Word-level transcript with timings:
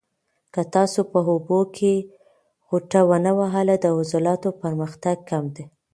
که 0.53 0.61
تاسو 0.75 0.99
په 1.11 1.19
اوبو 1.31 1.59
کې 1.77 1.93
غوټه 2.67 3.01
ونه 3.09 3.31
وهل، 3.39 3.67
د 3.83 3.85
عضلاتو 3.97 4.49
پرمختګ 4.61 5.17
کم 5.29 5.43
دی. 5.55 5.65